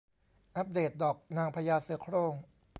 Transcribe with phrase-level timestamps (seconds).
[0.55, 2.33] อัปเดตดอกนางพญาเสือโคร่ง